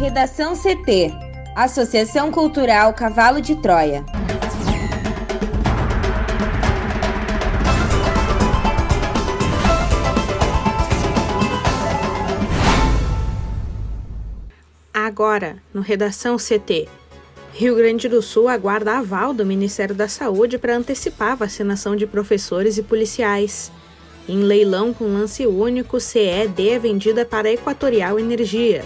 Redação 0.00 0.54
CT 0.56 1.12
Associação 1.54 2.32
Cultural 2.32 2.94
Cavalo 2.94 3.38
de 3.38 3.54
Troia. 3.56 4.02
Agora, 14.94 15.58
no 15.74 15.82
Redação 15.82 16.38
CT. 16.38 16.88
Rio 17.52 17.76
Grande 17.76 18.08
do 18.08 18.22
Sul 18.22 18.48
aguarda 18.48 18.96
aval 18.96 19.34
do 19.34 19.44
Ministério 19.44 19.94
da 19.94 20.08
Saúde 20.08 20.56
para 20.56 20.74
antecipar 20.74 21.32
a 21.32 21.34
vacinação 21.34 21.94
de 21.94 22.06
professores 22.06 22.78
e 22.78 22.82
policiais. 22.82 23.70
Em 24.26 24.44
leilão 24.44 24.94
com 24.94 25.12
lance 25.12 25.46
único, 25.46 26.00
CED 26.00 26.70
é 26.70 26.78
vendida 26.78 27.26
para 27.26 27.52
Equatorial 27.52 28.18
Energia. 28.18 28.82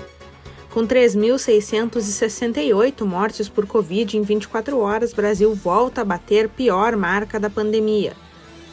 Com 0.74 0.86
3.668 0.88 3.04
mortes 3.04 3.48
por 3.48 3.64
Covid 3.64 4.18
em 4.18 4.22
24 4.22 4.76
horas, 4.80 5.12
Brasil 5.12 5.54
volta 5.54 6.00
a 6.00 6.04
bater 6.04 6.48
pior 6.48 6.96
marca 6.96 7.38
da 7.38 7.48
pandemia. 7.48 8.14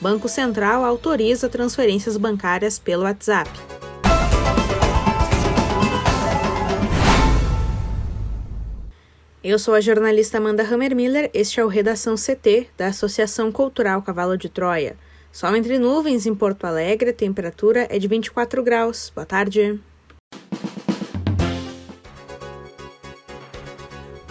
Banco 0.01 0.27
Central 0.27 0.83
autoriza 0.83 1.47
transferências 1.47 2.17
bancárias 2.17 2.79
pelo 2.79 3.03
WhatsApp. 3.03 3.51
Eu 9.43 9.59
sou 9.59 9.75
a 9.75 9.81
jornalista 9.81 10.39
Amanda 10.39 10.63
Hammermiller, 10.63 11.29
este 11.35 11.59
é 11.59 11.63
o 11.63 11.67
Redação 11.67 12.15
CT 12.15 12.70
da 12.75 12.87
Associação 12.87 13.51
Cultural 13.51 14.01
Cavalo 14.01 14.39
de 14.39 14.49
Troia. 14.49 14.97
Sol 15.31 15.55
entre 15.55 15.77
nuvens 15.77 16.25
em 16.25 16.33
Porto 16.33 16.65
Alegre, 16.65 17.11
a 17.11 17.13
temperatura 17.13 17.85
é 17.91 17.99
de 17.99 18.07
24 18.07 18.63
graus. 18.63 19.11
Boa 19.13 19.23
tarde. 19.23 19.79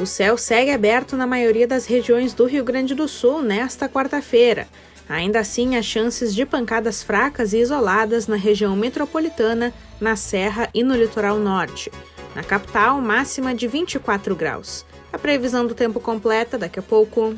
O 0.00 0.06
céu 0.06 0.38
segue 0.38 0.70
aberto 0.70 1.14
na 1.14 1.26
maioria 1.26 1.66
das 1.66 1.84
regiões 1.84 2.32
do 2.32 2.46
Rio 2.46 2.64
Grande 2.64 2.94
do 2.94 3.06
Sul 3.06 3.42
nesta 3.42 3.86
quarta-feira. 3.86 4.66
Ainda 5.06 5.40
assim, 5.40 5.76
há 5.76 5.82
chances 5.82 6.34
de 6.34 6.46
pancadas 6.46 7.02
fracas 7.02 7.52
e 7.52 7.58
isoladas 7.58 8.26
na 8.26 8.36
região 8.36 8.74
metropolitana, 8.74 9.74
na 10.00 10.16
Serra 10.16 10.70
e 10.72 10.82
no 10.82 10.96
litoral 10.96 11.38
norte. 11.38 11.92
Na 12.34 12.42
capital, 12.42 12.98
máxima 12.98 13.54
de 13.54 13.68
24 13.68 14.34
graus. 14.34 14.86
A 15.12 15.18
previsão 15.18 15.66
do 15.66 15.74
tempo 15.74 16.00
completa 16.00 16.56
daqui 16.56 16.78
a 16.78 16.82
pouco. 16.82 17.36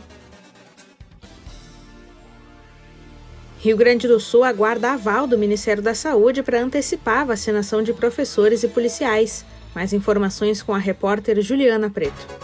Rio 3.58 3.76
Grande 3.76 4.06
do 4.06 4.20
Sul 4.20 4.44
aguarda 4.44 4.92
aval 4.92 5.26
do 5.26 5.36
Ministério 5.36 5.82
da 5.82 5.94
Saúde 5.94 6.44
para 6.44 6.62
antecipar 6.62 7.22
a 7.22 7.24
vacinação 7.24 7.82
de 7.82 7.92
professores 7.92 8.62
e 8.62 8.68
policiais. 8.68 9.44
Mais 9.74 9.92
informações 9.92 10.62
com 10.62 10.72
a 10.72 10.78
repórter 10.78 11.40
Juliana 11.40 11.90
Preto. 11.90 12.41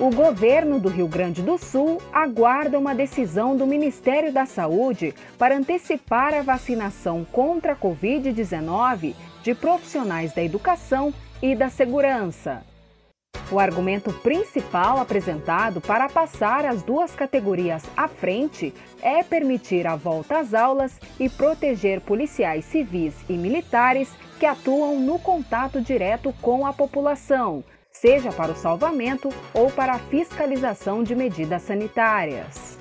O 0.00 0.08
governo 0.08 0.80
do 0.80 0.88
Rio 0.88 1.06
Grande 1.06 1.42
do 1.42 1.58
Sul 1.58 2.00
aguarda 2.10 2.78
uma 2.78 2.94
decisão 2.94 3.54
do 3.54 3.66
Ministério 3.66 4.32
da 4.32 4.46
Saúde 4.46 5.14
para 5.36 5.54
antecipar 5.54 6.32
a 6.32 6.40
vacinação 6.40 7.22
contra 7.22 7.74
a 7.74 7.76
Covid-19 7.76 9.14
de 9.42 9.54
profissionais 9.54 10.32
da 10.32 10.42
educação 10.42 11.12
e 11.42 11.54
da 11.54 11.68
segurança. 11.68 12.64
O 13.52 13.58
argumento 13.58 14.10
principal 14.10 14.98
apresentado 14.98 15.82
para 15.82 16.08
passar 16.08 16.64
as 16.64 16.82
duas 16.82 17.14
categorias 17.14 17.84
à 17.94 18.08
frente 18.08 18.72
é 19.02 19.22
permitir 19.22 19.86
a 19.86 19.96
volta 19.96 20.38
às 20.38 20.54
aulas 20.54 20.98
e 21.18 21.28
proteger 21.28 22.00
policiais 22.00 22.64
civis 22.64 23.14
e 23.28 23.34
militares 23.34 24.08
que 24.38 24.46
atuam 24.46 24.98
no 24.98 25.18
contato 25.18 25.78
direto 25.78 26.34
com 26.40 26.64
a 26.64 26.72
população, 26.72 27.62
seja 28.00 28.32
para 28.32 28.52
o 28.52 28.56
salvamento 28.56 29.28
ou 29.52 29.70
para 29.70 29.92
a 29.92 29.98
fiscalização 29.98 31.02
de 31.02 31.14
medidas 31.14 31.62
sanitárias. 31.62 32.78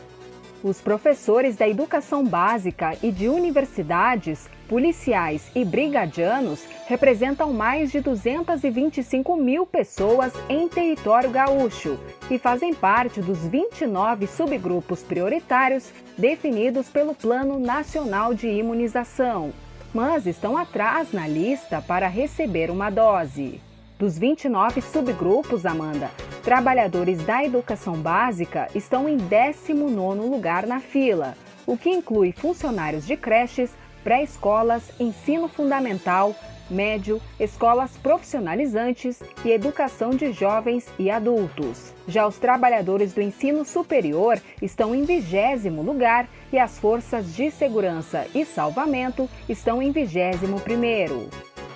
Os 0.63 0.81
professores 0.81 1.55
da 1.55 1.67
educação 1.67 2.23
básica 2.25 2.97
e 3.01 3.11
de 3.11 3.27
universidades, 3.27 4.49
policiais 4.67 5.49
e 5.55 5.65
brigadianos 5.65 6.63
representam 6.85 7.53
mais 7.53 7.91
de 7.91 8.01
225 8.01 9.35
mil 9.37 9.65
pessoas 9.65 10.33
em 10.49 10.67
território 10.67 11.29
gaúcho 11.29 11.97
e 12.29 12.37
fazem 12.37 12.73
parte 12.73 13.21
dos 13.21 13.39
29 13.39 14.27
subgrupos 14.27 15.01
prioritários 15.01 15.91
definidos 16.17 16.87
pelo 16.89 17.15
Plano 17.15 17.57
Nacional 17.57 18.33
de 18.33 18.47
Imunização, 18.47 19.53
mas 19.93 20.25
estão 20.25 20.57
atrás 20.57 21.11
na 21.11 21.27
lista 21.27 21.81
para 21.81 22.07
receber 22.07 22.69
uma 22.69 22.89
dose. 22.89 23.61
Dos 23.99 24.17
29 24.17 24.81
subgrupos, 24.81 25.65
Amanda, 25.65 26.09
trabalhadores 26.41 27.21
da 27.25 27.43
educação 27.43 27.95
básica 27.95 28.69
estão 28.73 29.09
em 29.09 29.17
19º 29.17 30.21
lugar 30.21 30.65
na 30.65 30.79
fila, 30.79 31.35
o 31.67 31.75
que 31.75 31.89
inclui 31.89 32.31
funcionários 32.31 33.05
de 33.05 33.17
creches, 33.17 33.71
pré-escolas, 34.01 34.89
ensino 35.01 35.49
fundamental, 35.49 36.33
médio, 36.69 37.21
escolas 37.37 37.91
profissionalizantes 37.97 39.21
e 39.43 39.51
educação 39.51 40.11
de 40.11 40.31
jovens 40.31 40.87
e 40.97 41.11
adultos. 41.11 41.93
Já 42.07 42.25
os 42.25 42.37
trabalhadores 42.37 43.11
do 43.11 43.21
ensino 43.21 43.65
superior 43.65 44.41
estão 44.61 44.95
em 44.95 45.03
vigésimo 45.03 45.81
lugar 45.81 46.25
e 46.53 46.57
as 46.57 46.79
forças 46.79 47.35
de 47.35 47.51
segurança 47.51 48.25
e 48.33 48.45
salvamento 48.45 49.29
estão 49.49 49.81
em 49.81 49.91
vigésimo 49.91 50.57
primeiro. 50.61 51.27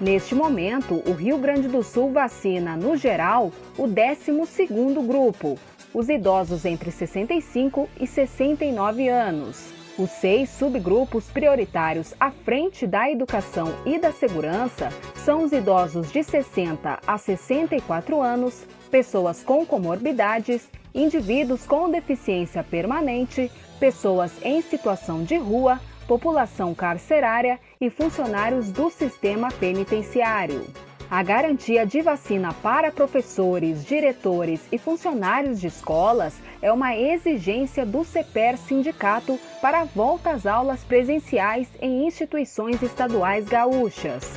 Neste 0.03 0.35
momento, 0.35 1.01
o 1.07 1.13
Rio 1.13 1.37
Grande 1.37 1.69
do 1.69 1.81
Sul 1.81 2.11
vacina, 2.11 2.75
no 2.75 2.97
geral, 2.97 3.53
o 3.77 3.83
12º 3.83 5.01
grupo, 5.07 5.57
os 5.93 6.09
idosos 6.09 6.65
entre 6.65 6.91
65 6.91 7.87
e 7.97 8.05
69 8.05 9.07
anos. 9.07 9.71
Os 9.97 10.09
seis 10.09 10.49
subgrupos 10.49 11.27
prioritários 11.27 12.13
à 12.19 12.31
frente 12.31 12.85
da 12.85 13.09
educação 13.09 13.73
e 13.85 13.97
da 13.97 14.11
segurança 14.11 14.89
são 15.15 15.45
os 15.45 15.53
idosos 15.53 16.11
de 16.11 16.21
60 16.21 16.99
a 17.07 17.17
64 17.17 18.21
anos, 18.21 18.65
pessoas 18.91 19.41
com 19.41 19.65
comorbidades, 19.65 20.67
indivíduos 20.93 21.65
com 21.65 21.89
deficiência 21.89 22.61
permanente, 22.61 23.49
pessoas 23.79 24.33
em 24.43 24.61
situação 24.61 25.23
de 25.23 25.37
rua, 25.37 25.79
população 26.03 26.75
carcerária 26.75 27.57
e 27.83 27.89
funcionários 27.89 28.71
do 28.71 28.89
sistema 28.89 29.51
penitenciário. 29.51 30.65
A 31.11 31.21
garantia 31.21 31.85
de 31.85 32.01
vacina 32.01 32.53
para 32.53 32.93
professores, 32.93 33.83
diretores 33.83 34.61
e 34.71 34.77
funcionários 34.77 35.59
de 35.59 35.67
escolas 35.67 36.33
é 36.61 36.71
uma 36.71 36.95
exigência 36.95 37.85
do 37.85 38.05
CEPER 38.05 38.57
Sindicato 38.57 39.37
para 39.61 39.81
a 39.81 39.83
volta 39.83 40.31
às 40.31 40.45
aulas 40.45 40.81
presenciais 40.85 41.67
em 41.81 42.07
instituições 42.07 42.81
estaduais 42.81 43.49
gaúchas. 43.49 44.31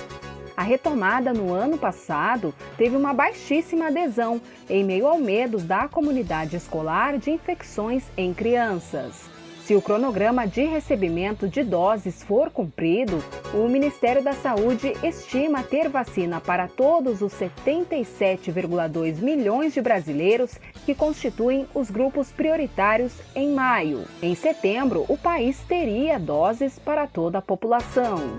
A 0.56 0.62
retomada 0.62 1.32
no 1.32 1.54
ano 1.54 1.78
passado 1.78 2.52
teve 2.76 2.96
uma 2.96 3.14
baixíssima 3.14 3.86
adesão, 3.86 4.40
em 4.68 4.82
meio 4.82 5.06
ao 5.06 5.18
medo 5.18 5.58
da 5.58 5.86
comunidade 5.86 6.56
escolar 6.56 7.16
de 7.16 7.30
infecções 7.30 8.02
em 8.16 8.34
crianças. 8.34 9.35
Se 9.66 9.74
o 9.74 9.82
cronograma 9.82 10.46
de 10.46 10.62
recebimento 10.62 11.48
de 11.48 11.64
doses 11.64 12.22
for 12.22 12.52
cumprido, 12.52 13.18
o 13.52 13.68
Ministério 13.68 14.22
da 14.22 14.32
Saúde 14.32 14.92
estima 15.02 15.60
ter 15.60 15.88
vacina 15.88 16.40
para 16.40 16.68
todos 16.68 17.20
os 17.20 17.32
77,2 17.32 19.16
milhões 19.16 19.74
de 19.74 19.82
brasileiros 19.82 20.56
que 20.84 20.94
constituem 20.94 21.66
os 21.74 21.90
grupos 21.90 22.30
prioritários 22.30 23.12
em 23.34 23.50
maio. 23.50 24.04
Em 24.22 24.36
setembro, 24.36 25.04
o 25.08 25.18
país 25.18 25.58
teria 25.66 26.16
doses 26.16 26.78
para 26.78 27.08
toda 27.08 27.38
a 27.38 27.42
população. 27.42 28.38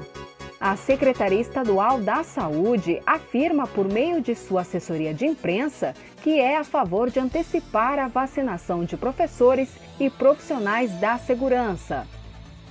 A 0.60 0.76
Secretaria 0.76 1.40
Estadual 1.40 2.00
da 2.00 2.24
Saúde 2.24 3.00
afirma, 3.06 3.68
por 3.68 3.88
meio 3.88 4.20
de 4.20 4.34
sua 4.34 4.62
assessoria 4.62 5.14
de 5.14 5.24
imprensa, 5.24 5.94
que 6.24 6.40
é 6.40 6.58
a 6.58 6.64
favor 6.64 7.12
de 7.12 7.20
antecipar 7.20 8.00
a 8.00 8.08
vacinação 8.08 8.84
de 8.84 8.98
professores 8.98 9.70
e 10.00 10.10
profissionais 10.10 10.92
da 11.00 11.16
segurança. 11.20 12.08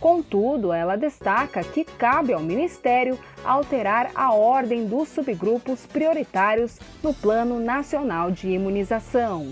Contudo, 0.00 0.72
ela 0.72 0.96
destaca 0.96 1.62
que 1.62 1.84
cabe 1.84 2.32
ao 2.32 2.43
Ministério 2.43 3.16
alterar 3.44 4.10
a 4.16 4.32
ordem 4.32 4.84
dos 4.84 5.08
subgrupos 5.08 5.87
prioritários 5.87 6.78
no 7.05 7.14
Plano 7.14 7.60
Nacional 7.60 8.32
de 8.32 8.49
Imunização. 8.49 9.46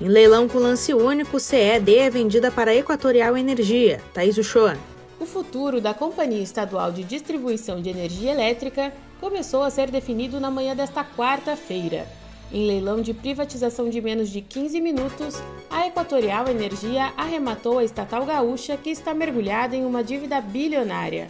Em 0.00 0.08
leilão 0.08 0.48
com 0.48 0.58
lance 0.58 0.92
único, 0.92 1.38
CED 1.38 1.98
é 1.98 2.10
vendida 2.10 2.50
para 2.50 2.74
Equatorial 2.74 3.36
Energia. 3.36 4.00
Thaís 4.12 4.36
Uchoa 4.36 4.76
o 5.20 5.26
futuro 5.26 5.80
da 5.80 5.92
Companhia 5.92 6.42
Estadual 6.42 6.92
de 6.92 7.02
Distribuição 7.02 7.82
de 7.82 7.90
Energia 7.90 8.30
Elétrica 8.30 8.92
começou 9.20 9.62
a 9.62 9.70
ser 9.70 9.90
definido 9.90 10.38
na 10.38 10.50
manhã 10.50 10.76
desta 10.76 11.04
quarta-feira. 11.04 12.06
Em 12.52 12.66
leilão 12.66 13.02
de 13.02 13.12
privatização 13.12 13.90
de 13.90 14.00
menos 14.00 14.30
de 14.30 14.40
15 14.40 14.80
minutos, 14.80 15.34
a 15.68 15.86
Equatorial 15.86 16.48
Energia 16.48 17.12
arrematou 17.16 17.78
a 17.78 17.84
estatal 17.84 18.24
gaúcha 18.24 18.76
que 18.76 18.90
está 18.90 19.12
mergulhada 19.12 19.76
em 19.76 19.84
uma 19.84 20.02
dívida 20.02 20.40
bilionária. 20.40 21.28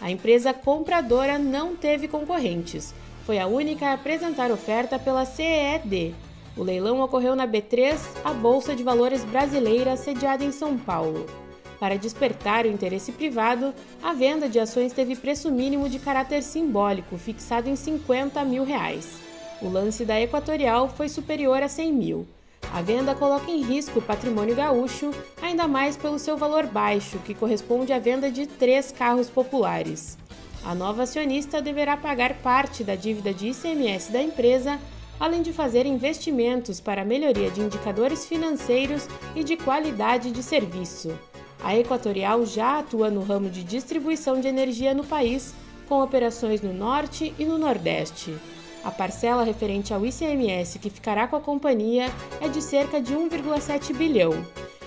A 0.00 0.10
empresa 0.10 0.52
compradora 0.52 1.38
não 1.38 1.74
teve 1.74 2.06
concorrentes, 2.06 2.94
foi 3.26 3.38
a 3.38 3.46
única 3.46 3.88
a 3.88 3.92
apresentar 3.94 4.50
oferta 4.50 4.98
pela 4.98 5.24
CED. 5.24 6.14
O 6.56 6.62
leilão 6.62 7.00
ocorreu 7.00 7.34
na 7.34 7.46
B3, 7.46 7.98
a 8.24 8.32
Bolsa 8.32 8.74
de 8.74 8.82
Valores 8.82 9.24
brasileira 9.24 9.96
sediada 9.96 10.44
em 10.44 10.52
São 10.52 10.76
Paulo. 10.76 11.26
Para 11.80 11.96
despertar 11.96 12.66
o 12.66 12.68
interesse 12.68 13.10
privado, 13.10 13.74
a 14.02 14.12
venda 14.12 14.50
de 14.50 14.60
ações 14.60 14.92
teve 14.92 15.16
preço 15.16 15.50
mínimo 15.50 15.88
de 15.88 15.98
caráter 15.98 16.42
simbólico, 16.42 17.16
fixado 17.16 17.70
em 17.70 17.74
50 17.74 18.44
mil 18.44 18.64
reais. 18.64 19.18
O 19.62 19.68
lance 19.70 20.04
da 20.04 20.20
Equatorial 20.20 20.90
foi 20.90 21.08
superior 21.08 21.62
a 21.62 21.68
100 21.68 21.92
mil. 21.92 22.28
A 22.70 22.82
venda 22.82 23.14
coloca 23.14 23.50
em 23.50 23.62
risco 23.62 23.98
o 23.98 24.02
patrimônio 24.02 24.54
gaúcho, 24.54 25.10
ainda 25.40 25.66
mais 25.66 25.96
pelo 25.96 26.18
seu 26.18 26.36
valor 26.36 26.66
baixo, 26.66 27.18
que 27.20 27.32
corresponde 27.32 27.94
à 27.94 27.98
venda 27.98 28.30
de 28.30 28.46
três 28.46 28.92
carros 28.92 29.30
populares. 29.30 30.18
A 30.62 30.74
nova 30.74 31.04
acionista 31.04 31.62
deverá 31.62 31.96
pagar 31.96 32.34
parte 32.42 32.84
da 32.84 32.94
dívida 32.94 33.32
de 33.32 33.48
ICMS 33.48 34.12
da 34.12 34.22
empresa, 34.22 34.78
além 35.18 35.40
de 35.40 35.50
fazer 35.50 35.86
investimentos 35.86 36.78
para 36.78 37.00
a 37.00 37.06
melhoria 37.06 37.50
de 37.50 37.62
indicadores 37.62 38.26
financeiros 38.26 39.08
e 39.34 39.42
de 39.42 39.56
qualidade 39.56 40.30
de 40.30 40.42
serviço. 40.42 41.18
A 41.62 41.76
Equatorial 41.76 42.44
já 42.46 42.78
atua 42.78 43.10
no 43.10 43.22
ramo 43.22 43.50
de 43.50 43.62
distribuição 43.62 44.40
de 44.40 44.48
energia 44.48 44.94
no 44.94 45.04
país, 45.04 45.54
com 45.88 46.02
operações 46.02 46.62
no 46.62 46.72
Norte 46.72 47.34
e 47.38 47.44
no 47.44 47.58
Nordeste. 47.58 48.34
A 48.82 48.90
parcela 48.90 49.44
referente 49.44 49.92
ao 49.92 50.04
ICMS 50.06 50.78
que 50.78 50.88
ficará 50.88 51.28
com 51.28 51.36
a 51.36 51.40
companhia 51.40 52.10
é 52.40 52.48
de 52.48 52.62
cerca 52.62 53.00
de 53.00 53.14
1,7 53.14 53.94
bilhão. 53.94 54.32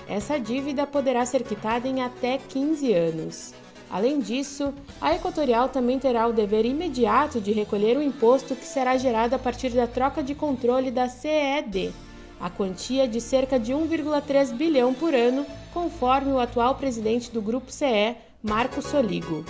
Essa 0.08 0.38
dívida 0.38 0.86
poderá 0.86 1.24
ser 1.24 1.44
quitada 1.44 1.86
em 1.86 2.02
até 2.02 2.38
15 2.38 2.92
anos. 2.92 3.54
Além 3.88 4.18
disso, 4.18 4.74
a 5.00 5.14
Equatorial 5.14 5.68
também 5.68 6.00
terá 6.00 6.26
o 6.26 6.32
dever 6.32 6.66
imediato 6.66 7.40
de 7.40 7.52
recolher 7.52 7.96
o 7.96 8.02
imposto 8.02 8.56
que 8.56 8.64
será 8.64 8.96
gerado 8.96 9.36
a 9.36 9.38
partir 9.38 9.70
da 9.70 9.86
troca 9.86 10.22
de 10.22 10.34
controle 10.34 10.90
da 10.90 11.08
CED, 11.08 11.92
a 12.40 12.50
quantia 12.50 13.08
de 13.08 13.20
cerca 13.20 13.58
de 13.58 13.72
1,3 13.72 14.52
bilhão 14.52 14.94
por 14.94 15.14
ano, 15.14 15.46
conforme 15.72 16.32
o 16.32 16.38
atual 16.38 16.74
presidente 16.74 17.30
do 17.30 17.42
Grupo 17.42 17.70
CE, 17.70 18.16
Marco 18.42 18.82
Soligo. 18.82 19.44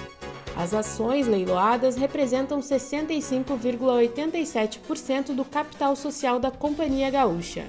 As 0.57 0.73
ações 0.73 1.27
leiloadas 1.27 1.97
representam 1.97 2.61
65,87% 2.61 5.35
do 5.35 5.45
capital 5.45 5.97
social 5.97 6.39
da 6.39 6.49
Companhia 6.51 7.11
Gaúcha. 7.11 7.65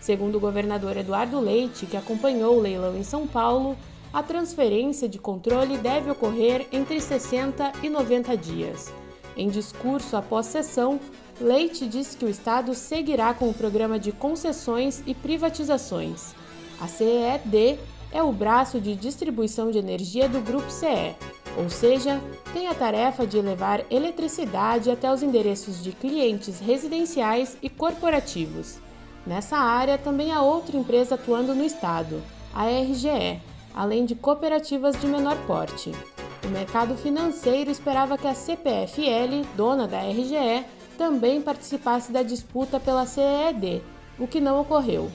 Segundo 0.00 0.36
o 0.36 0.40
governador 0.40 0.96
Eduardo 0.96 1.38
Leite, 1.38 1.86
que 1.86 1.96
acompanhou 1.96 2.58
o 2.58 2.60
leilão 2.60 2.96
em 2.96 3.04
São 3.04 3.26
Paulo, 3.26 3.76
a 4.12 4.22
transferência 4.22 5.08
de 5.08 5.18
controle 5.18 5.78
deve 5.78 6.10
ocorrer 6.10 6.66
entre 6.70 7.00
60 7.00 7.72
e 7.82 7.88
90 7.88 8.36
dias. 8.36 8.92
Em 9.36 9.48
discurso 9.48 10.16
após 10.16 10.46
sessão, 10.46 11.00
Leite 11.40 11.86
disse 11.86 12.16
que 12.16 12.24
o 12.24 12.30
Estado 12.30 12.74
seguirá 12.74 13.34
com 13.34 13.48
o 13.48 13.54
programa 13.54 13.98
de 13.98 14.12
concessões 14.12 15.02
e 15.06 15.14
privatizações. 15.14 16.34
A 16.80 16.86
CED 16.86 17.78
é 18.12 18.22
o 18.22 18.32
braço 18.32 18.80
de 18.80 18.94
distribuição 18.94 19.70
de 19.70 19.78
energia 19.78 20.28
do 20.28 20.40
Grupo 20.40 20.70
CE 20.70 21.14
ou 21.56 21.70
seja, 21.70 22.20
tem 22.52 22.66
a 22.68 22.74
tarefa 22.74 23.26
de 23.26 23.40
levar 23.40 23.84
eletricidade 23.90 24.90
até 24.90 25.12
os 25.12 25.22
endereços 25.22 25.82
de 25.82 25.92
clientes 25.92 26.58
residenciais 26.58 27.56
e 27.62 27.68
corporativos. 27.68 28.78
Nessa 29.26 29.56
área 29.56 29.96
também 29.96 30.32
há 30.32 30.42
outra 30.42 30.76
empresa 30.76 31.14
atuando 31.14 31.54
no 31.54 31.64
estado, 31.64 32.22
a 32.52 32.66
RGE, 32.66 33.40
além 33.74 34.04
de 34.04 34.14
cooperativas 34.14 35.00
de 35.00 35.06
menor 35.06 35.36
porte. 35.46 35.92
O 36.44 36.48
mercado 36.48 36.96
financeiro 36.96 37.70
esperava 37.70 38.18
que 38.18 38.26
a 38.26 38.34
CPFL, 38.34 39.46
dona 39.56 39.86
da 39.86 40.00
RGE, 40.00 40.64
também 40.96 41.40
participasse 41.40 42.10
da 42.10 42.22
disputa 42.22 42.80
pela 42.80 43.06
CED, 43.06 43.82
o 44.18 44.26
que 44.26 44.40
não 44.40 44.60
ocorreu. 44.60 45.10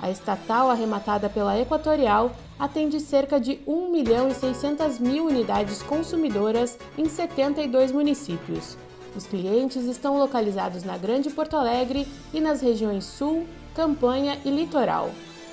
A 0.00 0.10
estatal 0.10 0.70
arrematada 0.70 1.28
pela 1.28 1.58
Equatorial 1.58 2.32
atende 2.58 3.00
cerca 3.00 3.40
de 3.40 3.60
1 3.66 3.90
milhão 3.90 4.28
e 4.28 4.34
600 4.34 4.98
mil 4.98 5.26
unidades 5.26 5.82
consumidoras 5.82 6.78
em 6.96 7.08
72 7.08 7.90
municípios. 7.90 8.76
Os 9.16 9.26
clientes 9.26 9.84
estão 9.84 10.18
localizados 10.18 10.82
na 10.82 10.98
Grande 10.98 11.30
Porto 11.30 11.56
Alegre 11.56 12.06
e 12.32 12.40
nas 12.40 12.60
regiões 12.60 13.04
Sul, 13.04 13.46
Campanha 13.74 14.38
e 14.44 14.50
Litoral. 14.50 15.10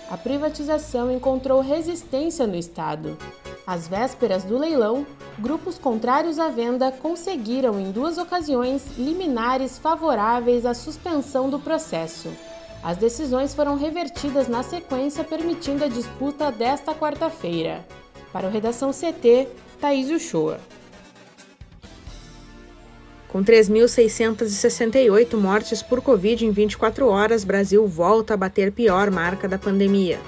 A 0.10 0.18
privatização 0.18 1.12
encontrou 1.12 1.62
resistência 1.62 2.46
no 2.46 2.56
estado. 2.56 3.18
Às 3.66 3.88
vésperas 3.88 4.44
do 4.44 4.58
leilão, 4.58 5.06
grupos 5.38 5.78
contrários 5.78 6.40
à 6.40 6.50
venda 6.50 6.92
conseguiram, 6.92 7.80
em 7.80 7.92
duas 7.92 8.18
ocasiões, 8.18 8.84
liminares 8.98 9.78
favoráveis 9.78 10.66
à 10.66 10.74
suspensão 10.74 11.50
do 11.50 11.60
processo. 11.60 12.30
As 12.84 12.98
decisões 12.98 13.54
foram 13.54 13.78
revertidas 13.78 14.48
na 14.48 14.64
sequência, 14.64 15.24
permitindo 15.24 15.84
a 15.84 15.88
disputa 15.88 16.52
desta 16.52 16.96
quarta-feira. 16.96 17.86
Para 18.34 18.48
o 18.48 18.52
Redação 18.52 18.92
CT, 18.92 19.48
Thaís 19.80 20.10
Uchoa. 20.10 20.60
Com 23.28 23.44
3.668 23.44 25.38
mortes 25.38 25.82
por 25.82 26.02
Covid 26.02 26.46
em 26.46 26.52
24 26.52 27.08
horas, 27.08 27.44
Brasil 27.44 27.88
volta 27.88 28.34
a 28.34 28.38
bater 28.38 28.72
pior 28.72 29.12
marca 29.12 29.48
da 29.48 29.58
pandemia. 29.58 30.20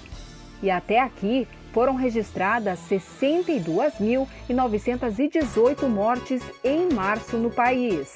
E 0.61 0.69
até 0.69 0.99
aqui, 0.99 1.47
foram 1.73 1.95
registradas 1.95 2.79
62.918 2.87 5.87
mortes 5.87 6.43
em 6.63 6.87
março 6.93 7.35
no 7.37 7.49
país. 7.49 8.15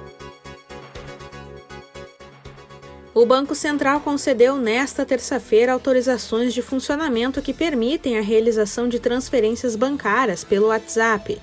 O 3.13 3.25
Banco 3.25 3.53
Central 3.53 3.99
concedeu 3.99 4.55
nesta 4.55 5.05
terça-feira 5.05 5.73
autorizações 5.73 6.53
de 6.53 6.61
funcionamento 6.61 7.41
que 7.41 7.53
permitem 7.53 8.17
a 8.17 8.21
realização 8.21 8.87
de 8.87 8.99
transferências 9.01 9.75
bancárias 9.75 10.45
pelo 10.45 10.67
WhatsApp. 10.67 11.37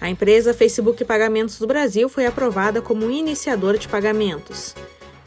A 0.00 0.08
empresa 0.08 0.54
Facebook 0.54 1.04
Pagamentos 1.04 1.58
do 1.58 1.66
Brasil 1.66 2.08
foi 2.08 2.24
aprovada 2.24 2.80
como 2.80 3.10
iniciador 3.10 3.76
de 3.76 3.86
pagamentos. 3.86 4.74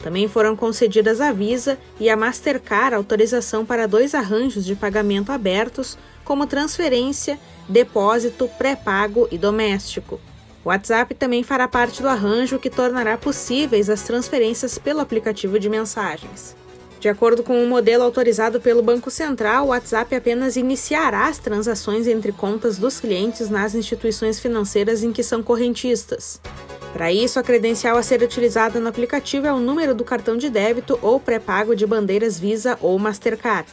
Também 0.00 0.26
foram 0.26 0.56
concedidas 0.56 1.20
a 1.20 1.30
Visa 1.30 1.78
e 2.00 2.10
a 2.10 2.16
Mastercard 2.16 2.96
autorização 2.96 3.64
para 3.64 3.86
dois 3.86 4.16
arranjos 4.16 4.64
de 4.64 4.74
pagamento 4.74 5.30
abertos, 5.30 5.96
como 6.24 6.44
transferência, 6.44 7.38
depósito, 7.68 8.50
pré-pago 8.58 9.28
e 9.30 9.38
doméstico. 9.38 10.20
O 10.64 10.70
WhatsApp 10.70 11.14
também 11.14 11.42
fará 11.42 11.68
parte 11.68 12.00
do 12.00 12.08
arranjo 12.08 12.58
que 12.58 12.70
tornará 12.70 13.18
possíveis 13.18 13.90
as 13.90 14.02
transferências 14.02 14.78
pelo 14.78 15.00
aplicativo 15.00 15.58
de 15.58 15.68
mensagens. 15.68 16.56
De 16.98 17.08
acordo 17.08 17.42
com 17.42 17.58
o 17.58 17.64
um 17.64 17.68
modelo 17.68 18.02
autorizado 18.02 18.58
pelo 18.58 18.82
Banco 18.82 19.10
Central, 19.10 19.66
o 19.66 19.68
WhatsApp 19.68 20.14
apenas 20.14 20.56
iniciará 20.56 21.28
as 21.28 21.36
transações 21.36 22.06
entre 22.06 22.32
contas 22.32 22.78
dos 22.78 22.98
clientes 22.98 23.50
nas 23.50 23.74
instituições 23.74 24.40
financeiras 24.40 25.02
em 25.02 25.12
que 25.12 25.22
são 25.22 25.42
correntistas. 25.42 26.40
Para 26.94 27.12
isso, 27.12 27.38
a 27.38 27.42
credencial 27.42 27.98
a 27.98 28.02
ser 28.02 28.22
utilizada 28.22 28.80
no 28.80 28.88
aplicativo 28.88 29.46
é 29.46 29.52
o 29.52 29.58
número 29.58 29.94
do 29.94 30.02
cartão 30.02 30.34
de 30.34 30.48
débito 30.48 30.98
ou 31.02 31.20
pré-pago 31.20 31.76
de 31.76 31.86
bandeiras 31.86 32.38
Visa 32.38 32.78
ou 32.80 32.98
Mastercard. 32.98 33.68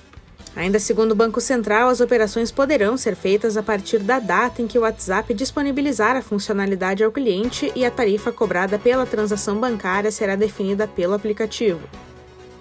Ainda 0.55 0.79
segundo 0.79 1.13
o 1.13 1.15
Banco 1.15 1.39
Central, 1.39 1.89
as 1.89 2.01
operações 2.01 2.51
poderão 2.51 2.98
ser 2.98 3.15
feitas 3.15 3.55
a 3.55 3.63
partir 3.63 4.00
da 4.00 4.20
data 4.20 4.62
em 4.62 4.67
que 4.67 4.77
o 4.77 4.81
WhatsApp 4.81 5.34
disponibilizar 5.34 6.17
a 6.17 6.22
funcionalidade 6.22 7.03
ao 7.03 7.12
cliente 7.12 7.72
e 7.74 7.86
a 7.86 7.91
tarifa 7.91 8.34
cobrada 8.34 8.77
pela 8.77 9.05
transação 9.05 9.58
bancária 9.58 10.12
será 10.12 10.36
definida 10.36 10.88
pelo 10.88 11.13
aplicativo. 11.13 11.79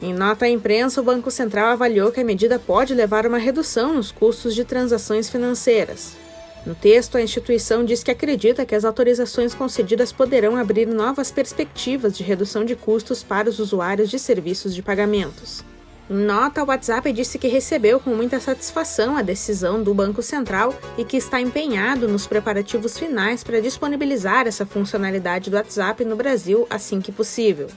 Em 0.01 0.15
nota 0.15 0.47
à 0.47 0.49
imprensa, 0.49 1.01
o 1.01 1.05
Banco 1.05 1.31
Central 1.31 1.73
avaliou 1.73 2.13
que 2.13 2.21
a 2.21 2.25
medida 2.25 2.59
pode 2.59 2.95
levar 2.95 3.27
a 3.27 3.29
uma 3.29 3.39
redução 3.39 3.93
nos 3.93 4.13
custos 4.13 4.55
de 4.55 4.65
transações 4.65 5.29
financeiras. 5.29 6.17
No 6.65 6.75
texto, 6.75 7.19
a 7.19 7.23
instituição 7.23 7.85
diz 7.85 8.03
que 8.03 8.11
acredita 8.11 8.65
que 8.65 8.75
as 8.75 8.85
autorizações 8.85 9.55
concedidas 9.55 10.13
poderão 10.13 10.57
abrir 10.57 10.87
novas 10.87 11.31
perspectivas 11.31 12.17
de 12.17 12.23
redução 12.23 12.65
de 12.65 12.77
custos 12.77 13.23
para 13.23 13.49
os 13.49 13.59
usuários 13.59 14.09
de 14.09 14.19
serviços 14.19 14.75
de 14.75 14.83
pagamentos. 14.83 15.65
Em 16.11 16.25
nota, 16.25 16.65
o 16.65 16.67
WhatsApp 16.67 17.13
disse 17.13 17.39
que 17.39 17.47
recebeu 17.47 18.01
com 18.01 18.11
muita 18.11 18.41
satisfação 18.41 19.17
a 19.17 19.23
decisão 19.23 19.81
do 19.81 19.95
Banco 19.95 20.21
Central 20.23 20.75
e 20.99 21.05
que 21.05 21.17
está 21.17 21.41
empenhado 21.41 22.09
nos 22.09 22.27
preparativos 22.27 22.99
finais 22.99 23.45
para 23.45 23.61
disponibilizar 23.61 24.49
essa 24.49 24.67
funcionalidade 24.67 25.51
do 25.51 25.57
WhatsApp 25.57 26.05
no 26.05 26.17
Brasil 26.17 26.67
assim 26.69 27.01
que 27.01 27.13
possível. 27.13 27.69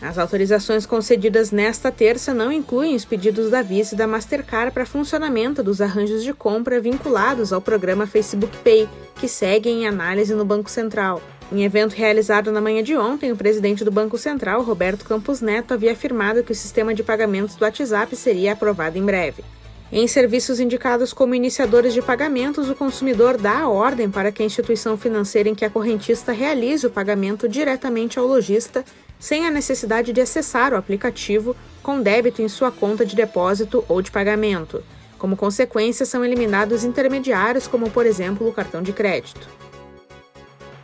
As 0.00 0.16
autorizações 0.16 0.86
concedidas 0.86 1.50
nesta 1.50 1.92
terça 1.92 2.32
não 2.32 2.50
incluem 2.50 2.94
os 2.94 3.04
pedidos 3.04 3.50
da 3.50 3.60
Visa 3.60 3.94
e 3.94 3.98
da 3.98 4.06
Mastercard 4.06 4.72
para 4.72 4.86
funcionamento 4.86 5.62
dos 5.62 5.82
arranjos 5.82 6.24
de 6.24 6.32
compra 6.32 6.80
vinculados 6.80 7.52
ao 7.52 7.60
programa 7.60 8.06
Facebook 8.06 8.56
Pay, 8.64 8.88
que 9.16 9.28
seguem 9.28 9.82
em 9.82 9.86
análise 9.86 10.34
no 10.34 10.44
Banco 10.44 10.70
Central. 10.70 11.20
Em 11.52 11.62
evento 11.62 11.92
realizado 11.92 12.50
na 12.50 12.60
manhã 12.60 12.82
de 12.82 12.96
ontem, 12.96 13.30
o 13.30 13.36
presidente 13.36 13.84
do 13.84 13.90
Banco 13.90 14.16
Central, 14.16 14.62
Roberto 14.62 15.04
Campos 15.04 15.40
Neto, 15.40 15.74
havia 15.74 15.92
afirmado 15.92 16.42
que 16.42 16.52
o 16.52 16.54
sistema 16.54 16.94
de 16.94 17.02
pagamentos 17.02 17.54
do 17.54 17.64
WhatsApp 17.64 18.16
seria 18.16 18.52
aprovado 18.52 18.98
em 18.98 19.04
breve. 19.04 19.44
Em 19.92 20.08
serviços 20.08 20.58
indicados 20.58 21.12
como 21.12 21.34
iniciadores 21.34 21.92
de 21.92 22.02
pagamentos, 22.02 22.68
o 22.68 22.74
consumidor 22.74 23.36
dá 23.36 23.60
a 23.60 23.68
ordem 23.68 24.10
para 24.10 24.32
que 24.32 24.42
a 24.42 24.46
instituição 24.46 24.96
financeira 24.96 25.48
em 25.48 25.54
que 25.54 25.64
a 25.64 25.70
correntista 25.70 26.32
realize 26.32 26.84
o 26.86 26.90
pagamento 26.90 27.48
diretamente 27.48 28.18
ao 28.18 28.26
lojista, 28.26 28.84
sem 29.20 29.46
a 29.46 29.50
necessidade 29.50 30.12
de 30.12 30.20
acessar 30.20 30.72
o 30.72 30.76
aplicativo 30.76 31.54
com 31.82 32.00
débito 32.00 32.42
em 32.42 32.48
sua 32.48 32.72
conta 32.72 33.06
de 33.06 33.14
depósito 33.14 33.84
ou 33.86 34.02
de 34.02 34.10
pagamento. 34.10 34.82
Como 35.18 35.36
consequência, 35.36 36.04
são 36.04 36.24
eliminados 36.24 36.82
intermediários, 36.82 37.68
como 37.68 37.88
por 37.90 38.04
exemplo 38.04 38.48
o 38.48 38.52
cartão 38.52 38.82
de 38.82 38.92
crédito. 38.92 39.48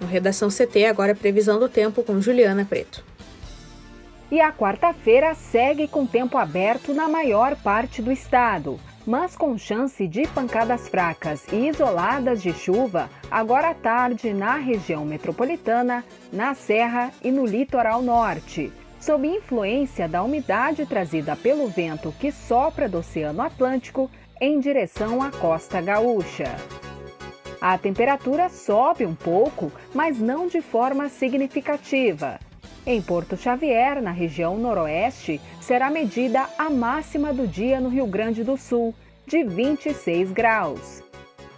No 0.00 0.06
Redação 0.06 0.48
CT, 0.48 0.86
agora 0.86 1.12
é 1.12 1.14
previsão 1.14 1.58
do 1.58 1.68
tempo 1.68 2.02
com 2.02 2.20
Juliana 2.20 2.64
Preto. 2.64 3.04
E 4.30 4.40
a 4.40 4.52
quarta-feira 4.52 5.34
segue 5.34 5.88
com 5.88 6.06
tempo 6.06 6.38
aberto 6.38 6.94
na 6.94 7.08
maior 7.08 7.56
parte 7.56 8.00
do 8.00 8.12
estado, 8.12 8.78
mas 9.04 9.36
com 9.36 9.58
chance 9.58 10.06
de 10.06 10.26
pancadas 10.28 10.88
fracas 10.88 11.44
e 11.52 11.68
isoladas 11.68 12.40
de 12.40 12.52
chuva 12.52 13.10
agora 13.30 13.70
à 13.70 13.74
tarde 13.74 14.32
na 14.32 14.56
região 14.56 15.04
metropolitana, 15.04 16.04
na 16.32 16.54
Serra 16.54 17.10
e 17.22 17.30
no 17.30 17.44
litoral 17.44 18.02
norte. 18.02 18.72
Sob 19.00 19.26
influência 19.26 20.06
da 20.06 20.22
umidade 20.22 20.86
trazida 20.86 21.34
pelo 21.34 21.66
vento 21.68 22.14
que 22.20 22.30
sopra 22.30 22.88
do 22.88 22.98
Oceano 22.98 23.42
Atlântico 23.42 24.10
em 24.40 24.60
direção 24.60 25.22
à 25.22 25.30
costa 25.30 25.80
gaúcha. 25.80 26.56
A 27.60 27.76
temperatura 27.76 28.48
sobe 28.48 29.04
um 29.04 29.14
pouco, 29.14 29.70
mas 29.94 30.18
não 30.18 30.46
de 30.46 30.62
forma 30.62 31.10
significativa. 31.10 32.40
Em 32.86 33.02
Porto 33.02 33.36
Xavier, 33.36 34.00
na 34.00 34.10
região 34.10 34.56
noroeste, 34.56 35.38
será 35.60 35.90
medida 35.90 36.48
a 36.56 36.70
máxima 36.70 37.34
do 37.34 37.46
dia 37.46 37.78
no 37.78 37.90
Rio 37.90 38.06
Grande 38.06 38.42
do 38.42 38.56
Sul, 38.56 38.94
de 39.26 39.44
26 39.44 40.32
graus. 40.32 41.02